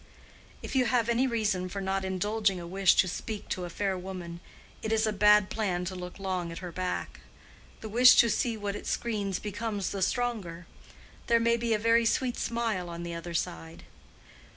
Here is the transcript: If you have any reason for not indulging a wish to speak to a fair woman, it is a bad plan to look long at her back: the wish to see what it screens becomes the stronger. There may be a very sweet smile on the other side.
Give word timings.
If 0.63 0.75
you 0.75 0.85
have 0.85 1.09
any 1.09 1.27
reason 1.27 1.69
for 1.69 1.79
not 1.79 2.03
indulging 2.03 2.59
a 2.59 2.65
wish 2.65 2.95
to 2.95 3.07
speak 3.07 3.47
to 3.49 3.65
a 3.65 3.69
fair 3.69 3.95
woman, 3.95 4.39
it 4.81 4.91
is 4.91 5.05
a 5.05 5.13
bad 5.13 5.51
plan 5.51 5.85
to 5.85 5.95
look 5.95 6.17
long 6.17 6.51
at 6.51 6.57
her 6.57 6.71
back: 6.71 7.19
the 7.81 7.87
wish 7.87 8.15
to 8.15 8.27
see 8.27 8.57
what 8.57 8.75
it 8.75 8.87
screens 8.87 9.37
becomes 9.37 9.91
the 9.91 10.01
stronger. 10.01 10.65
There 11.27 11.39
may 11.39 11.55
be 11.55 11.75
a 11.75 11.77
very 11.77 12.05
sweet 12.05 12.37
smile 12.39 12.89
on 12.89 13.03
the 13.03 13.13
other 13.13 13.35
side. 13.35 13.83